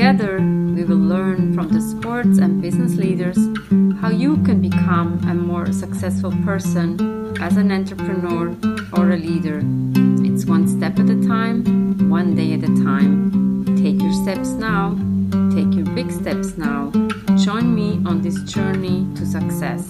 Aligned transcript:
Together, 0.00 0.38
we 0.38 0.82
will 0.82 0.96
learn 0.96 1.52
from 1.52 1.68
the 1.68 1.80
sports 1.82 2.38
and 2.38 2.62
business 2.62 2.94
leaders 2.94 3.36
how 4.00 4.08
you 4.08 4.38
can 4.44 4.58
become 4.62 5.20
a 5.28 5.34
more 5.34 5.70
successful 5.72 6.32
person 6.42 7.36
as 7.38 7.58
an 7.58 7.70
entrepreneur 7.70 8.56
or 8.94 9.10
a 9.10 9.18
leader. 9.18 9.60
It's 10.24 10.46
one 10.46 10.66
step 10.66 10.98
at 10.98 11.10
a 11.10 11.20
time, 11.28 12.08
one 12.08 12.34
day 12.34 12.54
at 12.54 12.62
a 12.62 12.74
time. 12.82 13.76
Take 13.76 14.00
your 14.00 14.14
steps 14.24 14.52
now, 14.52 14.96
take 15.54 15.74
your 15.74 15.84
big 15.94 16.10
steps 16.10 16.56
now. 16.56 16.90
Join 17.36 17.74
me 17.74 18.00
on 18.06 18.22
this 18.22 18.40
journey 18.44 19.06
to 19.16 19.26
success. 19.26 19.86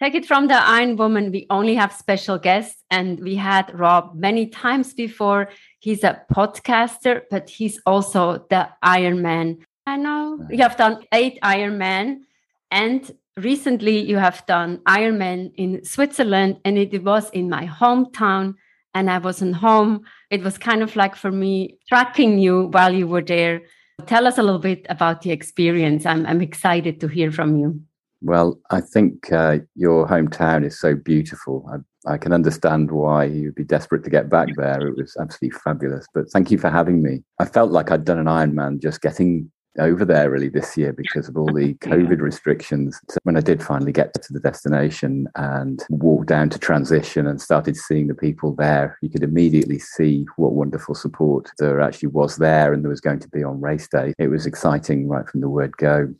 Take 0.00 0.14
it 0.14 0.26
from 0.26 0.48
the 0.48 0.54
Iron 0.54 0.96
Woman. 0.96 1.30
We 1.30 1.46
only 1.50 1.76
have 1.76 1.92
special 1.92 2.36
guests, 2.36 2.82
and 2.90 3.20
we 3.20 3.36
had 3.36 3.78
Rob 3.78 4.14
many 4.14 4.48
times 4.48 4.92
before. 4.92 5.50
He's 5.78 6.02
a 6.02 6.20
podcaster, 6.32 7.22
but 7.30 7.48
he's 7.48 7.80
also 7.86 8.44
the 8.50 8.68
Iron 8.82 9.22
Man. 9.22 9.58
I 9.86 9.96
know 9.96 10.38
you 10.50 10.58
have 10.58 10.76
done 10.76 11.04
eight 11.12 11.38
Iron 11.42 11.78
Man, 11.78 12.26
and 12.70 13.08
recently 13.36 14.00
you 14.00 14.16
have 14.16 14.44
done 14.46 14.80
Iron 14.84 15.18
Man 15.18 15.52
in 15.56 15.84
Switzerland, 15.84 16.58
and 16.64 16.76
it 16.76 17.04
was 17.04 17.30
in 17.30 17.48
my 17.48 17.66
hometown. 17.66 18.54
And 18.96 19.10
I 19.10 19.18
wasn't 19.18 19.56
home. 19.56 20.04
It 20.30 20.44
was 20.44 20.56
kind 20.56 20.80
of 20.80 20.94
like 20.94 21.16
for 21.16 21.32
me 21.32 21.78
tracking 21.88 22.38
you 22.38 22.68
while 22.68 22.94
you 22.94 23.08
were 23.08 23.22
there. 23.22 23.62
Tell 24.06 24.26
us 24.28 24.38
a 24.38 24.42
little 24.42 24.60
bit 24.60 24.86
about 24.88 25.22
the 25.22 25.32
experience. 25.32 26.06
I'm, 26.06 26.24
I'm 26.26 26.40
excited 26.40 27.00
to 27.00 27.08
hear 27.08 27.32
from 27.32 27.58
you. 27.58 27.80
Well, 28.24 28.58
I 28.70 28.80
think 28.80 29.30
uh, 29.30 29.58
your 29.74 30.08
hometown 30.08 30.64
is 30.64 30.80
so 30.80 30.94
beautiful. 30.94 31.68
I, 31.70 32.14
I, 32.14 32.16
can 32.16 32.32
understand 32.32 32.90
why 32.90 33.24
you'd 33.24 33.54
be 33.54 33.64
desperate 33.64 34.02
to 34.04 34.10
get 34.10 34.30
back 34.30 34.48
there. 34.56 34.80
It 34.80 34.96
was 34.96 35.14
absolutely 35.20 35.58
fabulous. 35.62 36.06
But 36.14 36.30
thank 36.30 36.50
you 36.50 36.56
for 36.56 36.70
having 36.70 37.02
me. 37.02 37.22
I 37.38 37.44
felt 37.44 37.70
like 37.70 37.90
I'd 37.90 38.06
done 38.06 38.18
an 38.18 38.24
Ironman 38.24 38.80
just 38.80 39.02
getting 39.02 39.50
over 39.78 40.06
there 40.06 40.30
really 40.30 40.48
this 40.48 40.74
year 40.74 40.94
because 40.94 41.28
of 41.28 41.36
all 41.36 41.52
the 41.52 41.74
COVID 41.82 42.22
restrictions. 42.22 42.98
So 43.10 43.18
when 43.24 43.36
I 43.36 43.40
did 43.40 43.62
finally 43.62 43.92
get 43.92 44.14
to 44.14 44.32
the 44.32 44.40
destination 44.40 45.28
and 45.36 45.84
walked 45.90 46.28
down 46.28 46.48
to 46.50 46.58
transition 46.58 47.26
and 47.26 47.42
started 47.42 47.76
seeing 47.76 48.06
the 48.06 48.14
people 48.14 48.54
there, 48.54 48.96
you 49.02 49.10
could 49.10 49.22
immediately 49.22 49.78
see 49.78 50.24
what 50.36 50.52
wonderful 50.52 50.94
support 50.94 51.50
there 51.58 51.82
actually 51.82 52.08
was 52.08 52.36
there 52.36 52.72
and 52.72 52.82
there 52.82 52.90
was 52.90 53.02
going 53.02 53.20
to 53.20 53.28
be 53.28 53.44
on 53.44 53.60
race 53.60 53.86
day. 53.88 54.14
It 54.18 54.28
was 54.28 54.46
exciting 54.46 55.08
right 55.08 55.28
from 55.28 55.42
the 55.42 55.50
word 55.50 55.76
go. 55.76 56.14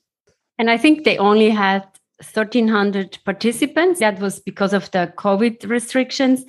And 0.58 0.70
I 0.70 0.77
think 0.77 1.05
they 1.05 1.19
only 1.19 1.50
had 1.50 1.83
1,300 2.33 3.19
participants. 3.24 4.00
That 4.00 4.20
was 4.20 4.41
because 4.41 4.72
of 4.72 4.91
the 4.92 5.12
COVID 5.16 5.69
restrictions, 5.69 6.44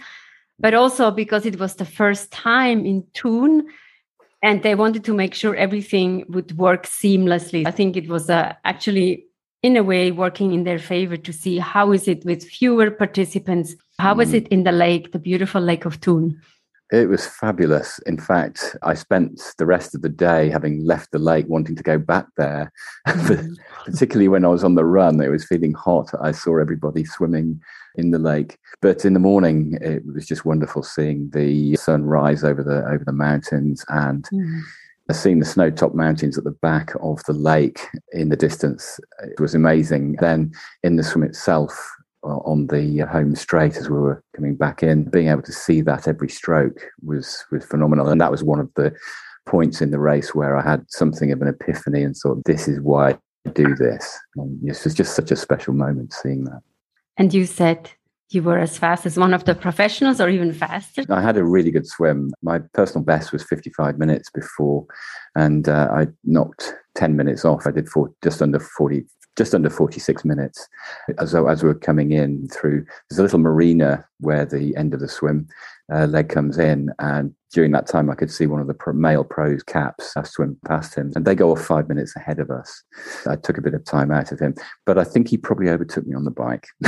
but 0.59 0.73
also 0.73 1.11
because 1.11 1.45
it 1.45 1.59
was 1.59 1.75
the 1.75 1.85
first 1.85 2.31
time 2.31 2.85
in 2.85 3.03
Thun. 3.13 3.67
and 4.43 4.61
they 4.61 4.75
wanted 4.75 5.03
to 5.05 5.13
make 5.13 5.33
sure 5.33 5.55
everything 5.55 6.23
would 6.29 6.55
work 6.57 6.85
seamlessly. 6.85 7.65
I 7.65 7.71
think 7.71 7.97
it 7.97 8.07
was 8.07 8.29
uh, 8.29 8.53
actually 8.63 9.25
in 9.65 9.75
a 9.75 9.83
way 9.83 10.11
working 10.11 10.53
in 10.53 10.63
their 10.63 10.77
favor 10.77 11.17
to 11.17 11.33
see 11.33 11.57
how 11.57 11.91
is 11.91 12.07
it 12.07 12.23
with 12.23 12.43
fewer 12.43 12.91
participants 12.91 13.75
How 13.97 14.13
mm. 14.13 14.33
it 14.33 14.47
in 14.49 14.63
the 14.63 14.71
lake 14.71 15.11
the 15.11 15.17
beautiful 15.19 15.61
lake 15.61 15.85
of 15.85 15.95
thun 15.95 16.39
it 16.91 17.09
was 17.09 17.25
fabulous. 17.25 17.99
In 18.05 18.17
fact, 18.17 18.75
I 18.83 18.93
spent 18.93 19.41
the 19.57 19.65
rest 19.65 19.95
of 19.95 20.01
the 20.01 20.09
day 20.09 20.49
having 20.49 20.85
left 20.85 21.11
the 21.11 21.19
lake 21.19 21.45
wanting 21.47 21.75
to 21.75 21.83
go 21.83 21.97
back 21.97 22.27
there. 22.37 22.71
Mm. 23.15 23.55
Particularly 23.85 24.27
when 24.27 24.45
I 24.45 24.49
was 24.49 24.63
on 24.63 24.75
the 24.75 24.85
run, 24.85 25.21
it 25.21 25.29
was 25.29 25.45
feeling 25.45 25.73
hot. 25.73 26.09
I 26.21 26.31
saw 26.31 26.57
everybody 26.57 27.05
swimming 27.05 27.59
in 27.95 28.11
the 28.11 28.19
lake. 28.19 28.57
But 28.81 29.05
in 29.05 29.13
the 29.13 29.19
morning, 29.19 29.77
it 29.81 30.03
was 30.05 30.25
just 30.25 30.45
wonderful 30.45 30.83
seeing 30.83 31.29
the 31.31 31.75
sun 31.75 32.03
rise 32.03 32.43
over 32.43 32.63
the 32.63 32.85
over 32.85 33.03
the 33.03 33.11
mountains 33.11 33.85
and 33.89 34.27
mm. 34.33 34.61
seeing 35.11 35.39
the 35.39 35.45
snow-topped 35.45 35.95
mountains 35.95 36.37
at 36.37 36.43
the 36.43 36.57
back 36.61 36.93
of 37.01 37.23
the 37.23 37.33
lake 37.33 37.79
in 38.11 38.29
the 38.29 38.35
distance. 38.35 38.99
It 39.23 39.39
was 39.39 39.55
amazing. 39.55 40.17
Then 40.19 40.51
in 40.83 40.97
the 40.97 41.03
swim 41.03 41.23
itself, 41.23 41.94
on 42.25 42.67
the 42.67 42.99
home 43.11 43.35
straight 43.35 43.77
as 43.77 43.89
we 43.89 43.97
were 43.97 44.23
coming 44.35 44.55
back 44.55 44.83
in. 44.83 45.09
Being 45.09 45.29
able 45.29 45.43
to 45.43 45.51
see 45.51 45.81
that 45.81 46.07
every 46.07 46.29
stroke 46.29 46.79
was 47.03 47.45
was 47.51 47.65
phenomenal, 47.65 48.09
and 48.09 48.19
that 48.21 48.31
was 48.31 48.43
one 48.43 48.59
of 48.59 48.69
the 48.75 48.93
points 49.45 49.81
in 49.81 49.91
the 49.91 49.99
race 49.99 50.33
where 50.33 50.57
I 50.57 50.67
had 50.67 50.85
something 50.89 51.31
of 51.31 51.41
an 51.41 51.47
epiphany 51.47 52.03
and 52.03 52.15
thought, 52.15 52.43
"This 52.45 52.67
is 52.67 52.81
why 52.81 53.17
I 53.45 53.49
do 53.51 53.75
this." 53.75 54.19
And 54.35 54.59
this 54.61 54.83
was 54.83 54.93
just 54.93 55.15
such 55.15 55.31
a 55.31 55.35
special 55.35 55.73
moment 55.73 56.13
seeing 56.13 56.45
that. 56.45 56.61
And 57.17 57.33
you 57.33 57.45
said 57.45 57.91
you 58.29 58.41
were 58.41 58.57
as 58.57 58.77
fast 58.77 59.05
as 59.05 59.17
one 59.17 59.33
of 59.33 59.45
the 59.45 59.53
professionals, 59.53 60.19
or 60.19 60.29
even 60.29 60.51
faster. 60.51 61.03
I 61.09 61.21
had 61.21 61.37
a 61.37 61.43
really 61.43 61.71
good 61.71 61.87
swim. 61.87 62.31
My 62.41 62.59
personal 62.73 63.05
best 63.05 63.31
was 63.31 63.43
55 63.43 63.99
minutes 63.99 64.29
before, 64.29 64.85
and 65.35 65.69
uh, 65.69 65.89
I 65.91 66.07
knocked 66.23 66.73
10 66.95 67.15
minutes 67.15 67.45
off. 67.45 67.67
I 67.67 67.71
did 67.71 67.87
for 67.87 68.11
just 68.23 68.41
under 68.41 68.59
40, 68.59 69.05
just 69.35 69.53
under 69.53 69.69
46 69.69 70.25
minutes 70.25 70.67
as, 71.19 71.35
as 71.35 71.63
we're 71.63 71.73
coming 71.73 72.11
in 72.11 72.47
through 72.49 72.85
there's 73.09 73.19
a 73.19 73.23
little 73.23 73.39
marina 73.39 74.05
where 74.19 74.45
the 74.45 74.75
end 74.75 74.93
of 74.93 74.99
the 74.99 75.07
swim 75.07 75.47
uh, 75.93 76.05
leg 76.05 76.29
comes 76.29 76.57
in 76.57 76.89
and 76.99 77.33
during 77.51 77.71
that 77.71 77.87
time 77.87 78.09
i 78.09 78.15
could 78.15 78.31
see 78.31 78.47
one 78.47 78.61
of 78.61 78.67
the 78.67 78.73
pro, 78.73 78.93
male 78.93 79.23
pros 79.23 79.61
caps 79.63 80.15
i 80.17 80.23
swim 80.23 80.57
past 80.65 80.95
him 80.95 81.11
and 81.15 81.25
they 81.25 81.35
go 81.35 81.51
off 81.51 81.61
five 81.63 81.87
minutes 81.87 82.15
ahead 82.15 82.39
of 82.39 82.49
us. 82.49 82.83
I 83.27 83.35
took 83.35 83.57
a 83.57 83.61
bit 83.61 83.73
of 83.73 83.83
time 83.83 84.11
out 84.11 84.31
of 84.31 84.39
him 84.39 84.55
but 84.85 84.97
i 84.97 85.03
think 85.03 85.27
he 85.27 85.37
probably 85.37 85.69
overtook 85.69 86.07
me 86.07 86.15
on 86.15 86.23
the 86.25 86.31
bike. 86.31 86.67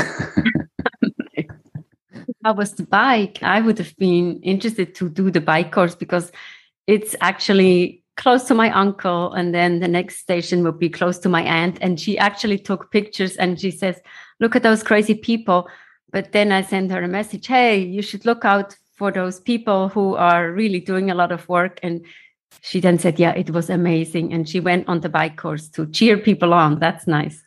How 2.44 2.54
was 2.54 2.74
the 2.74 2.84
bike 2.84 3.40
i 3.44 3.60
would 3.60 3.78
have 3.78 3.96
been 3.98 4.40
interested 4.42 4.96
to 4.96 5.10
do 5.10 5.30
the 5.30 5.42
bike 5.42 5.72
course 5.72 5.96
because 5.96 6.32
it's 6.88 7.16
actually 7.20 8.04
close 8.18 8.44
to 8.46 8.54
my 8.54 8.70
uncle 8.72 9.32
and 9.34 9.54
then 9.54 9.80
the 9.80 9.88
next 9.88 10.18
station 10.18 10.64
would 10.64 10.80
be 10.80 10.90
close 10.90 11.18
to 11.20 11.30
my 11.30 11.44
aunt. 11.44 11.78
And 11.82 12.00
she 12.00 12.18
actually 12.18 12.58
took 12.58 12.92
pictures 12.92 13.38
and 13.38 13.60
she 13.60 13.72
says 13.72 14.00
look 14.40 14.56
at 14.56 14.64
those 14.64 14.84
crazy 14.84 15.16
people. 15.16 15.70
But 16.12 16.32
then 16.32 16.52
i 16.52 16.62
sent 16.62 16.92
her 16.92 17.02
a 17.02 17.08
message 17.08 17.48
hey 17.48 17.80
you 17.80 18.02
should 18.02 18.26
look 18.26 18.44
out 18.44 18.76
for 18.96 19.12
those 19.12 19.40
people 19.40 19.90
who 19.90 20.16
are 20.16 20.52
really 20.52 20.80
doing 20.80 21.10
a 21.10 21.16
lot 21.16 21.32
of 21.32 21.48
work. 21.48 21.80
And 21.84 22.06
she 22.62 22.80
then 22.80 23.00
said 23.00 23.20
yeah 23.20 23.32
it 23.32 23.52
was 23.52 23.70
amazing. 23.70 24.34
And 24.34 24.50
she 24.50 24.60
went 24.60 24.90
on 24.90 25.02
the 25.02 25.10
bike 25.10 25.38
course 25.38 25.70
to 25.70 25.86
cheer 25.88 26.18
people 26.18 26.54
on. 26.54 26.80
That's 26.80 27.08
nice 27.08 27.47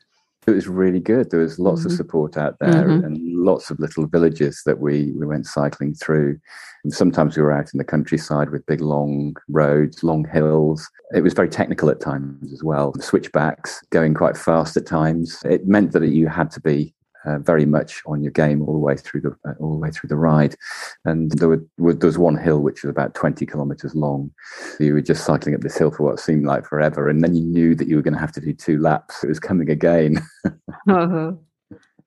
it 0.50 0.56
was 0.56 0.69
really 0.69 1.00
good. 1.00 1.31
There 1.31 1.41
was 1.41 1.59
lots 1.59 1.81
mm-hmm. 1.81 1.91
of 1.91 1.97
support 1.97 2.37
out 2.37 2.59
there 2.61 2.84
mm-hmm. 2.88 3.05
and 3.05 3.19
lots 3.37 3.71
of 3.71 3.78
little 3.78 4.06
villages 4.06 4.62
that 4.66 4.81
we, 4.81 5.12
we 5.12 5.27
went 5.27 5.47
cycling 5.47 5.94
through. 5.94 6.38
And 6.84 6.93
sometimes 6.93 7.37
we 7.37 7.43
were 7.43 7.53
out 7.53 7.72
in 7.72 7.78
the 7.78 7.84
countryside 7.84 8.50
with 8.50 8.66
big 8.66 8.81
long 8.81 9.37
roads, 9.49 10.03
long 10.03 10.27
hills. 10.27 10.88
It 11.15 11.22
was 11.22 11.34
very 11.34 11.49
technical 11.49 11.91
at 11.91 12.00
times 12.00 12.53
as 12.53 12.62
well. 12.62 12.94
Switchbacks 13.00 13.83
going 13.91 14.15
quite 14.15 14.37
fast 14.37 14.77
at 14.77 14.87
times. 14.87 15.43
It 15.44 15.66
meant 15.66 15.93
that 15.93 16.06
you 16.09 16.28
had 16.28 16.50
to 16.53 16.61
be 16.61 16.94
uh, 17.25 17.38
very 17.38 17.66
much 17.66 18.03
on 18.06 18.22
your 18.22 18.32
game 18.32 18.62
all 18.62 18.72
the 18.72 18.78
way 18.78 18.97
through 18.97 19.20
the 19.20 19.36
uh, 19.48 19.54
all 19.60 19.72
the 19.72 19.78
way 19.78 19.91
through 19.91 20.08
the 20.08 20.16
ride. 20.16 20.56
And 21.04 21.31
there, 21.32 21.48
were, 21.48 21.94
there 21.94 22.08
was 22.08 22.19
one 22.19 22.36
hill 22.36 22.60
which 22.60 22.82
was 22.82 22.91
about 22.91 23.14
20 23.14 23.44
kilometers 23.47 23.94
long. 23.94 24.31
You 24.78 24.94
were 24.94 25.00
just 25.00 25.25
cycling 25.25 25.54
up 25.54 25.60
this 25.60 25.76
hill 25.78 25.90
for 25.90 26.05
what 26.05 26.20
seemed 26.20 26.46
like 26.46 26.67
forever, 26.67 27.08
and 27.08 27.22
then 27.22 27.34
you 27.34 27.44
knew 27.44 27.75
that 27.75 27.88
you 27.88 27.96
were 27.96 28.02
going 28.02 28.14
to 28.14 28.20
have 28.20 28.32
to 28.32 28.40
do 28.40 28.52
two 28.52 28.78
laps. 28.78 29.22
It 29.22 29.28
was 29.28 29.40
coming 29.40 29.70
again. 29.70 30.20
uh-huh. 30.44 31.32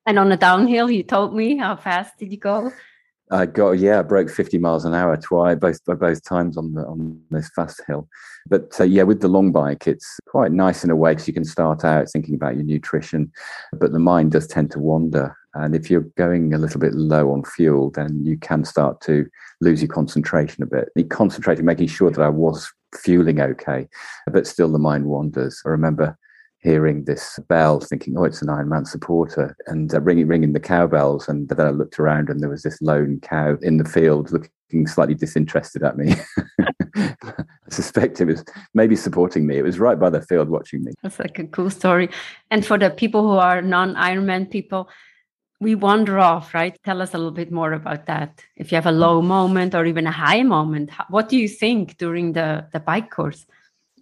And 0.05 0.19
on 0.19 0.29
the 0.29 0.37
downhill, 0.37 0.91
you 0.91 1.03
told 1.03 1.33
me 1.33 1.57
how 1.57 1.75
fast 1.75 2.17
did 2.17 2.31
you 2.31 2.37
go? 2.37 2.71
I 3.33 3.47
got 3.47 3.71
yeah, 3.71 3.99
I 3.99 4.03
broke 4.03 4.29
50 4.29 4.59
miles 4.59 4.85
an 4.85 4.93
hour 4.93 5.17
twice, 5.17 5.57
both 5.57 5.83
both 5.85 6.23
times 6.23 6.55
on 6.55 6.73
the 6.75 6.85
on 6.85 7.19
this 7.31 7.49
fast 7.55 7.81
hill. 7.87 8.07
But 8.47 8.79
uh, 8.79 8.83
yeah, 8.83 9.03
with 9.03 9.21
the 9.21 9.27
long 9.27 9.51
bike, 9.51 9.87
it's 9.87 10.19
quite 10.27 10.51
nice 10.51 10.83
in 10.83 10.91
a 10.91 10.95
way 10.95 11.13
because 11.13 11.27
you 11.27 11.33
can 11.33 11.43
start 11.43 11.83
out 11.83 12.09
thinking 12.09 12.35
about 12.35 12.55
your 12.55 12.63
nutrition, 12.63 13.31
but 13.73 13.91
the 13.91 13.99
mind 13.99 14.33
does 14.33 14.45
tend 14.45 14.69
to 14.71 14.79
wander. 14.79 15.35
And 15.55 15.75
if 15.75 15.89
you're 15.89 16.07
going 16.15 16.53
a 16.53 16.59
little 16.59 16.79
bit 16.79 16.93
low 16.93 17.31
on 17.31 17.43
fuel, 17.43 17.89
then 17.89 18.23
you 18.23 18.37
can 18.37 18.65
start 18.65 19.01
to 19.01 19.25
lose 19.61 19.81
your 19.81 19.89
concentration 19.89 20.61
a 20.61 20.67
bit. 20.67 20.89
You 20.95 21.05
concentrating, 21.05 21.65
making 21.65 21.87
sure 21.87 22.11
that 22.11 22.21
I 22.21 22.29
was 22.29 22.71
fueling 22.95 23.41
okay, 23.41 23.87
but 24.31 24.45
still 24.45 24.71
the 24.71 24.79
mind 24.79 25.05
wanders. 25.05 25.59
I 25.65 25.69
remember 25.69 26.17
hearing 26.63 27.03
this 27.03 27.39
bell, 27.49 27.79
thinking, 27.79 28.17
"Oh, 28.17 28.23
it's 28.23 28.41
an 28.41 28.47
Ironman 28.47 28.87
supporter," 28.87 29.55
and 29.67 29.93
uh, 29.93 30.01
ringing 30.01 30.27
ringing 30.27 30.53
the 30.53 30.59
cowbells. 30.59 31.27
And 31.27 31.49
then 31.49 31.67
I 31.67 31.69
looked 31.69 31.99
around, 31.99 32.29
and 32.29 32.39
there 32.39 32.49
was 32.49 32.63
this 32.63 32.81
lone 32.81 33.19
cow 33.21 33.57
in 33.61 33.77
the 33.77 33.85
field, 33.85 34.31
looking 34.31 34.87
slightly 34.87 35.15
disinterested 35.15 35.83
at 35.83 35.97
me. 35.97 36.15
I 36.95 37.69
suspect 37.69 38.21
it 38.21 38.25
was 38.25 38.43
maybe 38.73 38.95
supporting 38.95 39.45
me. 39.45 39.57
It 39.57 39.63
was 39.63 39.79
right 39.79 39.99
by 39.99 40.09
the 40.09 40.21
field, 40.21 40.49
watching 40.49 40.83
me. 40.83 40.93
That's 41.03 41.19
like 41.19 41.37
a 41.39 41.45
cool 41.45 41.69
story. 41.69 42.09
And 42.49 42.65
for 42.65 42.77
the 42.77 42.89
people 42.89 43.23
who 43.23 43.37
are 43.37 43.61
non-Ironman 43.61 44.49
people, 44.49 44.89
we 45.59 45.75
wander 45.75 46.19
off, 46.19 46.53
right? 46.53 46.77
Tell 46.83 47.01
us 47.01 47.13
a 47.13 47.17
little 47.17 47.31
bit 47.31 47.51
more 47.51 47.73
about 47.73 48.05
that. 48.05 48.43
If 48.55 48.71
you 48.71 48.75
have 48.75 48.85
a 48.85 48.91
low 48.91 49.21
moment 49.21 49.73
or 49.73 49.85
even 49.85 50.05
a 50.05 50.11
high 50.11 50.43
moment, 50.43 50.91
what 51.09 51.29
do 51.29 51.37
you 51.37 51.47
think 51.47 51.97
during 51.97 52.33
the, 52.33 52.67
the 52.73 52.79
bike 52.79 53.09
course? 53.09 53.45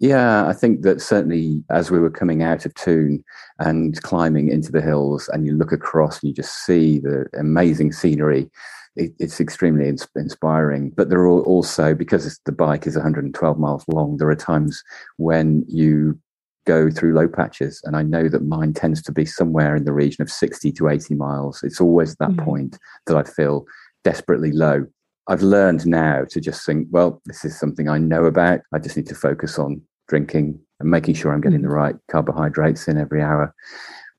Yeah, 0.02 0.48
I 0.48 0.52
think 0.52 0.82
that 0.82 1.00
certainly 1.00 1.62
as 1.70 1.92
we 1.92 2.00
were 2.00 2.10
coming 2.10 2.42
out 2.42 2.66
of 2.66 2.74
Thun 2.74 3.22
and 3.60 4.02
climbing 4.02 4.48
into 4.48 4.72
the 4.72 4.82
hills, 4.82 5.30
and 5.32 5.46
you 5.46 5.56
look 5.56 5.70
across 5.70 6.20
and 6.20 6.28
you 6.28 6.34
just 6.34 6.66
see 6.66 6.98
the 6.98 7.26
amazing 7.38 7.92
scenery, 7.92 8.50
it, 8.96 9.12
it's 9.20 9.40
extremely 9.40 9.88
ins- 9.88 10.08
inspiring. 10.16 10.90
But 10.96 11.08
there 11.08 11.20
are 11.20 11.28
also, 11.42 11.94
because 11.94 12.40
the 12.44 12.50
bike 12.50 12.84
is 12.84 12.96
112 12.96 13.58
miles 13.60 13.84
long, 13.86 14.16
there 14.16 14.28
are 14.28 14.34
times 14.34 14.82
when 15.18 15.64
you 15.68 16.18
go 16.66 16.90
through 16.90 17.14
low 17.14 17.28
patches. 17.28 17.80
And 17.84 17.96
I 17.96 18.02
know 18.02 18.28
that 18.28 18.44
mine 18.44 18.72
tends 18.72 19.02
to 19.02 19.12
be 19.12 19.24
somewhere 19.24 19.76
in 19.76 19.84
the 19.84 19.92
region 19.92 20.20
of 20.22 20.32
60 20.32 20.72
to 20.72 20.88
80 20.88 21.14
miles. 21.14 21.62
It's 21.62 21.80
always 21.80 22.16
that 22.16 22.30
mm-hmm. 22.30 22.44
point 22.44 22.78
that 23.06 23.16
I 23.16 23.22
feel 23.22 23.66
desperately 24.02 24.50
low. 24.50 24.84
I've 25.28 25.42
learned 25.42 25.86
now 25.86 26.24
to 26.30 26.40
just 26.40 26.66
think, 26.66 26.88
well, 26.90 27.22
this 27.26 27.44
is 27.44 27.56
something 27.56 27.88
I 27.88 27.98
know 27.98 28.24
about. 28.24 28.62
I 28.74 28.80
just 28.80 28.96
need 28.96 29.06
to 29.06 29.14
focus 29.14 29.60
on 29.60 29.80
drinking 30.12 30.60
and 30.78 30.90
making 30.90 31.14
sure 31.14 31.32
I'm 31.32 31.40
getting 31.40 31.60
mm-hmm. 31.60 31.68
the 31.68 31.74
right 31.74 31.96
carbohydrates 32.10 32.86
in 32.86 32.98
every 32.98 33.22
hour 33.22 33.54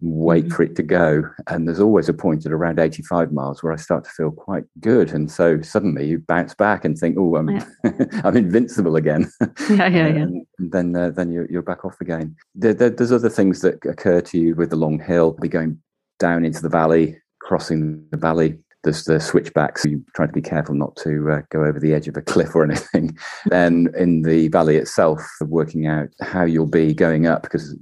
wait 0.01 0.45
mm-hmm. 0.45 0.53
for 0.53 0.63
it 0.63 0.75
to 0.75 0.83
go. 0.83 1.23
And 1.47 1.67
there's 1.67 1.79
always 1.79 2.09
a 2.09 2.13
point 2.13 2.45
at 2.45 2.51
around 2.51 2.79
85 2.79 3.31
miles 3.31 3.61
where 3.63 3.71
I 3.71 3.77
start 3.77 4.03
to 4.03 4.09
feel 4.09 4.31
quite 4.31 4.65
good. 4.81 5.11
And 5.11 5.31
so 5.31 5.61
suddenly 5.61 6.07
you 6.07 6.19
bounce 6.27 6.53
back 6.53 6.83
and 6.83 6.97
think, 6.97 7.15
oh, 7.17 7.37
I'm, 7.37 7.49
yeah. 7.49 7.65
I'm 8.23 8.35
invincible 8.35 8.95
again. 8.95 9.31
Yeah, 9.69 9.87
yeah, 9.87 10.07
yeah. 10.07 10.23
and 10.23 10.45
then, 10.59 10.95
uh, 10.95 11.11
then 11.11 11.31
you're, 11.31 11.49
you're 11.49 11.61
back 11.61 11.85
off 11.85 12.01
again. 12.01 12.35
There, 12.53 12.73
there, 12.73 12.89
there's 12.89 13.13
other 13.13 13.29
things 13.29 13.61
that 13.61 13.85
occur 13.85 14.19
to 14.21 14.37
you 14.37 14.55
with 14.55 14.71
the 14.71 14.75
long 14.75 14.99
hill, 14.99 15.37
be 15.39 15.47
going 15.47 15.79
down 16.19 16.43
into 16.43 16.61
the 16.61 16.69
valley, 16.69 17.17
crossing 17.39 18.05
the 18.11 18.17
valley. 18.17 18.57
There's 18.83 19.05
the 19.05 19.19
switchbacks. 19.19 19.85
You 19.85 20.03
try 20.15 20.27
to 20.27 20.33
be 20.33 20.41
careful 20.41 20.75
not 20.75 20.95
to 20.97 21.31
uh, 21.31 21.41
go 21.49 21.63
over 21.63 21.79
the 21.79 21.93
edge 21.93 22.07
of 22.07 22.17
a 22.17 22.21
cliff 22.21 22.55
or 22.55 22.63
anything. 22.69 23.17
then 23.45 23.87
in 23.97 24.23
the 24.23 24.49
valley 24.49 24.77
itself, 24.77 25.21
working 25.41 25.87
out 25.87 26.09
how 26.21 26.43
you'll 26.43 26.67
be 26.67 26.93
going 26.93 27.25
up 27.25 27.43
because 27.43 27.75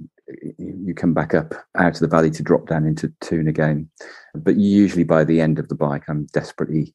you 0.58 0.94
come 0.94 1.12
back 1.12 1.34
up 1.34 1.54
out 1.76 1.94
of 1.94 2.00
the 2.00 2.08
valley 2.08 2.30
to 2.30 2.42
drop 2.42 2.68
down 2.68 2.86
into 2.86 3.12
Thun 3.20 3.48
again. 3.48 3.88
But 4.34 4.56
usually 4.56 5.04
by 5.04 5.24
the 5.24 5.40
end 5.40 5.58
of 5.58 5.68
the 5.68 5.74
bike, 5.74 6.04
I'm 6.08 6.26
desperately 6.32 6.94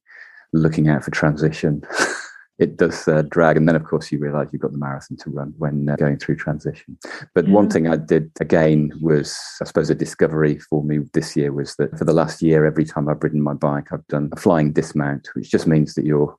looking 0.54 0.88
out 0.88 1.04
for 1.04 1.12
transition. 1.12 1.84
it 2.60 2.78
does 2.78 3.08
uh, 3.08 3.22
drag. 3.24 3.58
And 3.58 3.68
then, 3.68 3.76
of 3.76 3.84
course, 3.84 4.12
you 4.12 4.20
realize 4.20 4.50
you've 4.52 4.62
got 4.62 4.72
the 4.72 4.78
marathon 4.78 5.18
to 5.18 5.30
run 5.30 5.54
when 5.58 5.90
uh, 5.90 5.96
going 5.96 6.18
through 6.18 6.38
transition. 6.38 6.98
But 7.34 7.48
yeah. 7.48 7.54
one 7.54 7.70
thing 7.70 7.88
I 7.88 7.98
did 7.98 8.32
again 8.40 8.92
was, 9.02 9.40
I 9.62 9.66
suppose, 9.66 9.90
a 9.90 9.96
discovery 9.96 10.60
for 10.60 10.84
me 10.84 11.00
this 11.14 11.36
year 11.36 11.52
was 11.52 11.76
that 11.76 11.98
for 11.98 12.06
the 12.06 12.14
last 12.14 12.42
year, 12.42 12.66
every 12.66 12.86
time 12.86 13.08
I've 13.08 13.24
ridden 13.24 13.42
my 13.42 13.54
bike, 13.54 13.92
I've 13.92 14.08
done 14.08 14.30
a 14.32 14.36
flying 14.36 14.74
dismount, 14.74 15.30
which 15.34 15.52
just 15.52 15.68
means 15.68 15.94
that 15.96 16.06
you're 16.06 16.36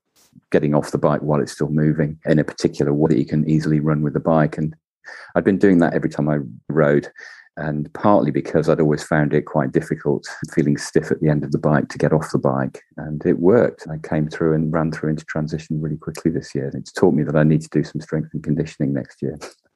getting 0.50 0.74
off 0.74 0.90
the 0.90 0.98
bike 0.98 1.20
while 1.20 1.40
it's 1.40 1.52
still 1.52 1.68
moving 1.68 2.18
in 2.24 2.38
a 2.38 2.44
particular 2.44 2.92
way 2.92 3.08
that 3.08 3.18
you 3.18 3.26
can 3.26 3.48
easily 3.48 3.80
run 3.80 4.02
with 4.02 4.14
the 4.14 4.20
bike. 4.20 4.58
And 4.58 4.74
I'd 5.34 5.44
been 5.44 5.58
doing 5.58 5.78
that 5.78 5.94
every 5.94 6.10
time 6.10 6.28
I 6.28 6.38
rode, 6.68 7.08
and 7.58 7.92
partly 7.92 8.30
because 8.30 8.68
I'd 8.68 8.80
always 8.80 9.02
found 9.02 9.34
it 9.34 9.42
quite 9.42 9.72
difficult, 9.72 10.28
feeling 10.54 10.76
stiff 10.76 11.10
at 11.10 11.20
the 11.20 11.28
end 11.28 11.44
of 11.44 11.52
the 11.52 11.58
bike 11.58 11.88
to 11.88 11.98
get 11.98 12.12
off 12.12 12.30
the 12.32 12.38
bike. 12.38 12.82
And 12.96 13.24
it 13.26 13.40
worked. 13.40 13.86
I 13.90 13.98
came 13.98 14.28
through 14.28 14.54
and 14.54 14.72
ran 14.72 14.92
through 14.92 15.10
into 15.10 15.24
transition 15.24 15.80
really 15.80 15.96
quickly 15.96 16.30
this 16.30 16.54
year. 16.54 16.70
It's 16.74 16.92
taught 16.92 17.14
me 17.14 17.24
that 17.24 17.36
I 17.36 17.42
need 17.42 17.62
to 17.62 17.68
do 17.70 17.82
some 17.82 18.00
strength 18.00 18.30
and 18.32 18.42
conditioning 18.42 18.92
next 18.92 19.20
year. 19.20 19.38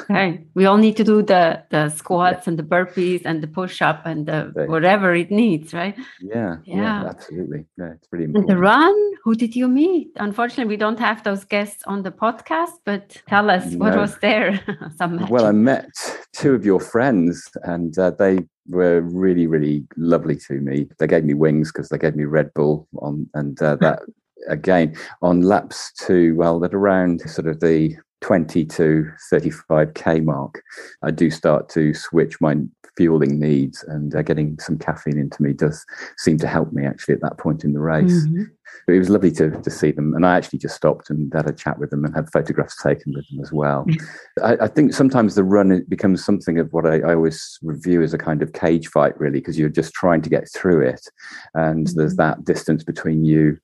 okay 0.00 0.44
we 0.54 0.66
all 0.66 0.76
need 0.76 0.96
to 0.96 1.04
do 1.04 1.22
the 1.22 1.62
the 1.70 1.88
squats 1.90 2.46
yeah. 2.46 2.50
and 2.50 2.58
the 2.58 2.62
burpees 2.62 3.22
and 3.24 3.42
the 3.42 3.46
push-up 3.46 4.04
and 4.04 4.26
the 4.26 4.66
whatever 4.68 5.14
it 5.14 5.30
needs 5.30 5.72
right? 5.72 5.96
Yeah, 6.20 6.56
yeah 6.64 6.76
yeah, 6.76 7.08
absolutely. 7.08 7.66
Yeah 7.78 7.92
it's 7.92 8.08
really 8.10 8.24
important 8.24 8.50
and 8.50 8.58
the 8.58 8.60
run 8.60 9.12
who 9.24 9.34
did 9.34 9.56
you 9.56 9.66
meet? 9.66 10.10
Unfortunately 10.16 10.66
we 10.66 10.76
don't 10.76 10.98
have 10.98 11.24
those 11.24 11.44
guests 11.44 11.82
on 11.86 12.02
the 12.02 12.10
podcast 12.10 12.78
but 12.84 13.22
tell 13.28 13.50
us 13.50 13.72
no. 13.72 13.78
what 13.78 13.96
was 13.96 14.18
there 14.18 14.60
Some 14.96 15.26
well 15.28 15.46
i 15.46 15.52
met 15.52 15.90
two 16.32 16.54
of 16.54 16.64
your 16.64 16.80
friends 16.80 17.50
and 17.64 17.98
uh, 17.98 18.10
they 18.10 18.40
were 18.68 19.00
really 19.00 19.46
really 19.46 19.84
lovely 19.96 20.36
to 20.36 20.54
me. 20.54 20.88
They 20.98 21.06
gave 21.06 21.24
me 21.24 21.34
wings 21.34 21.72
because 21.72 21.88
they 21.88 21.98
gave 21.98 22.16
me 22.16 22.24
red 22.24 22.52
bull 22.54 22.88
on 22.98 23.28
and 23.34 23.60
uh, 23.62 23.76
that 23.76 24.00
again 24.48 24.96
on 25.22 25.42
laps 25.42 25.92
to 26.06 26.34
well 26.36 26.60
that 26.60 26.74
around 26.74 27.20
sort 27.22 27.48
of 27.48 27.60
the 27.60 27.96
20 28.22 28.64
to 28.64 29.10
35k 29.32 30.24
mark, 30.24 30.62
I 31.02 31.10
do 31.10 31.30
start 31.30 31.68
to 31.70 31.94
switch 31.94 32.40
my 32.40 32.56
fueling 32.96 33.38
needs, 33.38 33.84
and 33.84 34.14
uh, 34.14 34.22
getting 34.22 34.58
some 34.58 34.78
caffeine 34.78 35.18
into 35.18 35.42
me 35.42 35.52
does 35.52 35.84
seem 36.18 36.38
to 36.38 36.46
help 36.46 36.72
me 36.72 36.84
actually 36.86 37.14
at 37.14 37.20
that 37.20 37.38
point 37.38 37.64
in 37.64 37.72
the 37.72 37.80
race. 37.80 38.26
Mm-hmm. 38.26 38.44
It 38.88 38.98
was 38.98 39.10
lovely 39.10 39.30
to, 39.32 39.50
to 39.50 39.70
see 39.70 39.90
them, 39.90 40.14
and 40.14 40.24
I 40.24 40.36
actually 40.36 40.58
just 40.58 40.76
stopped 40.76 41.10
and 41.10 41.32
had 41.32 41.48
a 41.48 41.52
chat 41.52 41.78
with 41.78 41.90
them 41.90 42.04
and 42.04 42.14
had 42.14 42.30
photographs 42.32 42.82
taken 42.82 43.12
with 43.14 43.28
them 43.28 43.40
as 43.40 43.52
well. 43.52 43.84
Mm-hmm. 43.84 44.44
I, 44.44 44.64
I, 44.64 44.68
think 44.68 44.94
sometimes 44.94 45.34
the 45.34 45.44
run 45.44 45.84
becomes 45.88 46.24
something 46.24 46.58
of 46.58 46.72
what 46.72 46.86
I, 46.86 47.00
I, 47.00 47.14
always 47.14 47.58
review 47.62 48.02
as 48.02 48.14
a 48.14 48.18
kind 48.18 48.42
of 48.42 48.52
cage 48.52 48.88
fight, 48.88 49.18
really, 49.20 49.40
because 49.40 49.58
you're 49.58 49.68
just 49.68 49.92
trying 49.92 50.22
to 50.22 50.30
get 50.30 50.48
through 50.52 50.86
it, 50.86 51.06
and 51.54 51.86
mm-hmm. 51.86 51.98
there's 51.98 52.16
that 52.16 52.44
distance 52.44 52.82
between 52.82 53.24
you 53.24 53.58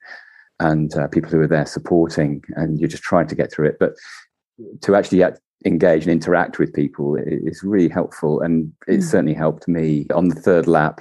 and 0.60 0.94
uh, 0.96 1.08
people 1.08 1.30
who 1.30 1.40
are 1.40 1.48
there 1.48 1.66
supporting, 1.66 2.42
and 2.56 2.78
you're 2.78 2.88
just 2.88 3.02
trying 3.02 3.26
to 3.28 3.34
get 3.34 3.50
through 3.50 3.68
it. 3.68 3.76
But 3.80 3.94
to 4.82 4.94
actually 4.94 5.24
engage 5.64 6.02
and 6.02 6.12
interact 6.12 6.58
with 6.58 6.72
people 6.72 7.16
is 7.16 7.62
really 7.62 7.88
helpful. 7.88 8.40
And 8.40 8.72
it 8.88 9.00
mm. 9.00 9.02
certainly 9.02 9.34
helped 9.34 9.68
me 9.68 10.06
on 10.14 10.28
the 10.28 10.34
third 10.34 10.66
lap. 10.66 11.00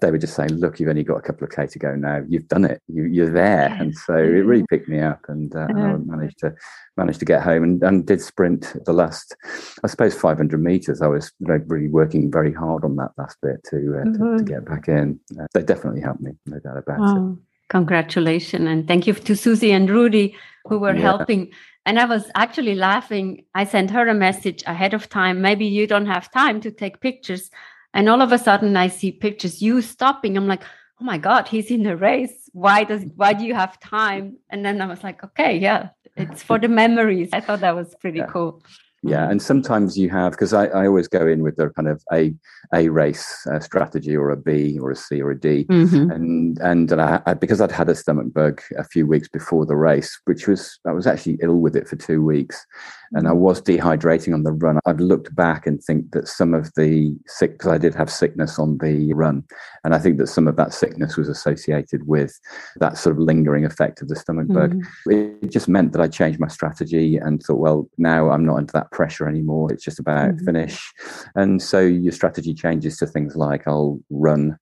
They 0.00 0.10
were 0.10 0.18
just 0.18 0.34
saying, 0.34 0.54
"Look, 0.54 0.80
you've 0.80 0.88
only 0.88 1.04
got 1.04 1.18
a 1.18 1.22
couple 1.22 1.44
of 1.44 1.52
k 1.52 1.68
to 1.68 1.78
go 1.78 1.94
now. 1.94 2.24
You've 2.28 2.48
done 2.48 2.64
it. 2.64 2.82
You, 2.88 3.24
are 3.24 3.30
there." 3.30 3.68
And 3.78 3.94
so 3.94 4.14
it 4.16 4.44
really 4.44 4.66
picked 4.68 4.88
me 4.88 4.98
up, 4.98 5.20
and, 5.28 5.54
uh, 5.54 5.66
and 5.68 5.78
I 5.78 5.96
managed 5.98 6.40
to 6.40 6.52
managed 6.96 7.20
to 7.20 7.24
get 7.24 7.44
home 7.44 7.62
and, 7.62 7.82
and 7.84 8.04
did 8.04 8.20
sprint 8.20 8.74
the 8.86 8.92
last, 8.92 9.36
I 9.84 9.86
suppose, 9.86 10.16
500 10.16 10.60
meters. 10.60 11.00
I 11.00 11.06
was 11.06 11.30
really 11.38 11.86
working 11.86 12.28
very 12.28 12.52
hard 12.52 12.84
on 12.84 12.96
that 12.96 13.12
last 13.18 13.38
bit 13.40 13.62
to 13.70 13.76
uh, 13.76 13.80
mm-hmm. 13.80 14.12
to, 14.14 14.18
to, 14.18 14.24
mm-hmm. 14.24 14.44
get 14.46 14.64
back 14.64 14.88
in. 14.88 15.20
Uh, 15.40 15.46
they 15.54 15.62
definitely 15.62 16.00
helped 16.00 16.22
me, 16.22 16.32
no 16.46 16.58
doubt 16.58 16.78
about 16.78 16.98
oh, 17.00 17.32
it. 17.34 17.38
Congratulations 17.68 18.66
and 18.66 18.88
thank 18.88 19.06
you 19.06 19.12
to 19.12 19.36
Susie 19.36 19.72
and 19.72 19.88
Rudy 19.88 20.34
who 20.64 20.78
were 20.78 20.94
yeah. 20.94 21.02
helping 21.02 21.52
and 21.86 21.98
I 21.98 22.04
was 22.04 22.30
actually 22.34 22.74
laughing. 22.74 23.44
I 23.54 23.64
sent 23.64 23.90
her 23.90 24.08
a 24.08 24.14
message 24.14 24.62
ahead 24.66 24.94
of 24.94 25.08
time. 25.08 25.40
Maybe 25.40 25.66
you 25.66 25.86
don't 25.86 26.06
have 26.06 26.30
time 26.30 26.60
to 26.62 26.70
take 26.70 27.00
pictures. 27.00 27.50
And 27.94 28.08
all 28.08 28.20
of 28.20 28.32
a 28.32 28.38
sudden 28.38 28.76
I 28.76 28.88
see 28.88 29.10
pictures, 29.12 29.62
you 29.62 29.80
stopping. 29.80 30.36
I'm 30.36 30.46
like, 30.46 30.62
oh 31.00 31.04
my 31.04 31.18
God, 31.18 31.48
he's 31.48 31.70
in 31.70 31.82
the 31.82 31.96
race. 31.96 32.50
Why 32.52 32.84
does 32.84 33.04
why 33.16 33.32
do 33.32 33.44
you 33.44 33.54
have 33.54 33.80
time? 33.80 34.36
And 34.50 34.64
then 34.64 34.80
I 34.80 34.86
was 34.86 35.02
like, 35.02 35.24
okay, 35.24 35.56
yeah, 35.56 35.90
it's 36.16 36.42
for 36.42 36.58
the 36.58 36.68
memories. 36.68 37.30
I 37.32 37.40
thought 37.40 37.60
that 37.60 37.74
was 37.74 37.94
pretty 38.00 38.18
yeah. 38.18 38.26
cool 38.26 38.62
yeah 39.02 39.22
mm-hmm. 39.22 39.32
and 39.32 39.42
sometimes 39.42 39.96
you 39.96 40.10
have 40.10 40.32
because 40.32 40.52
I, 40.52 40.66
I 40.66 40.86
always 40.86 41.08
go 41.08 41.26
in 41.26 41.42
with 41.42 41.56
the 41.56 41.70
kind 41.70 41.88
of 41.88 42.02
a 42.12 42.34
a 42.74 42.88
race 42.88 43.46
uh, 43.50 43.60
strategy 43.60 44.16
or 44.16 44.30
a 44.30 44.36
b 44.36 44.78
or 44.78 44.90
a 44.90 44.96
c 44.96 45.20
or 45.22 45.30
a 45.30 45.38
D. 45.38 45.64
Mm-hmm. 45.64 46.10
and 46.10 46.58
and, 46.60 46.92
I, 46.92 47.20
I, 47.26 47.34
because 47.34 47.60
i'd 47.60 47.72
had 47.72 47.88
a 47.88 47.94
stomach 47.94 48.32
bug 48.32 48.60
a 48.76 48.84
few 48.84 49.06
weeks 49.06 49.28
before 49.28 49.66
the 49.66 49.76
race 49.76 50.18
which 50.24 50.46
was 50.46 50.78
i 50.86 50.92
was 50.92 51.06
actually 51.06 51.38
ill 51.42 51.60
with 51.60 51.76
it 51.76 51.88
for 51.88 51.96
two 51.96 52.24
weeks 52.24 52.66
and 53.12 53.26
I 53.26 53.32
was 53.32 53.60
dehydrating 53.62 54.34
on 54.34 54.42
the 54.42 54.52
run. 54.52 54.78
I've 54.86 55.00
looked 55.00 55.34
back 55.34 55.66
and 55.66 55.82
think 55.82 56.12
that 56.12 56.28
some 56.28 56.54
of 56.54 56.72
the 56.74 57.16
sick, 57.26 57.52
because 57.52 57.72
I 57.72 57.78
did 57.78 57.94
have 57.94 58.10
sickness 58.10 58.58
on 58.58 58.78
the 58.78 59.12
run, 59.14 59.44
and 59.84 59.94
I 59.94 59.98
think 59.98 60.18
that 60.18 60.26
some 60.26 60.46
of 60.46 60.56
that 60.56 60.74
sickness 60.74 61.16
was 61.16 61.28
associated 61.28 62.06
with 62.06 62.38
that 62.76 62.98
sort 62.98 63.16
of 63.16 63.20
lingering 63.20 63.64
effect 63.64 64.02
of 64.02 64.08
the 64.08 64.16
stomach 64.16 64.48
bug. 64.48 64.74
Mm-hmm. 64.74 65.44
It 65.44 65.50
just 65.50 65.68
meant 65.68 65.92
that 65.92 66.02
I 66.02 66.08
changed 66.08 66.40
my 66.40 66.48
strategy 66.48 67.16
and 67.16 67.42
thought, 67.42 67.58
well, 67.58 67.88
now 67.96 68.30
I'm 68.30 68.44
not 68.44 68.58
into 68.58 68.72
that 68.74 68.87
pressure 68.90 69.28
anymore. 69.28 69.72
It's 69.72 69.84
just 69.84 69.98
about 69.98 70.30
mm-hmm. 70.30 70.44
finish. 70.44 70.92
And 71.34 71.62
so 71.62 71.80
your 71.80 72.12
strategy 72.12 72.54
changes 72.54 72.96
to 72.98 73.06
things 73.06 73.36
like 73.36 73.66
I'll 73.66 74.00
run 74.10 74.58